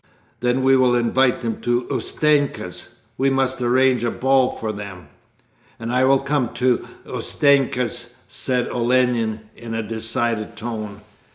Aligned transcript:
Then 0.39 0.63
we 0.63 0.75
will 0.75 0.95
invite 0.95 1.41
them 1.41 1.61
to 1.61 1.83
Ustenka's. 1.91 2.89
We 3.19 3.29
must 3.29 3.61
arrange 3.61 4.03
a 4.03 4.09
ball 4.09 4.53
for 4.53 4.71
them!' 4.71 5.09
'And 5.79 5.91
I 5.91 6.05
will 6.05 6.17
come 6.21 6.55
to 6.55 6.87
Ustenka's,' 7.05 8.09
said 8.27 8.67
Olenin 8.69 9.41
in 9.55 9.75
a 9.75 9.83
decided 9.83 10.55
tone. 10.55 11.01